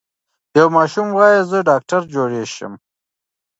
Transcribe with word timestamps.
یو 0.57 0.67
ماشوم 0.77 1.07
وايي 1.17 1.39
زه 1.51 1.57
ډاکټر 1.69 2.01
جوړ 2.13 2.29
شم. 2.55 2.73